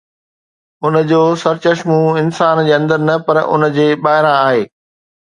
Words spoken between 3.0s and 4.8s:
نه، پر ان جي ٻاهران آهي.